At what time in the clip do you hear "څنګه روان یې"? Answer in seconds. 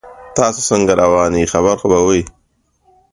0.69-1.45